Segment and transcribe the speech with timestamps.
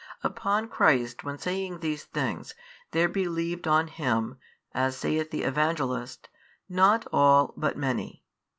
[0.23, 2.55] Upon Christ when saying these things,
[2.89, 4.39] there believed on Him,
[4.73, 6.27] as saith the Evangelist,
[6.67, 8.23] not all but many.